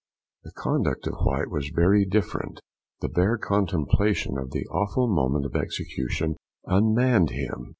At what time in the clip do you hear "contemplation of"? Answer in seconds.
3.37-4.49